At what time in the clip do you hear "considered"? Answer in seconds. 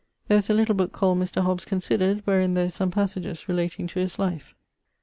1.63-2.21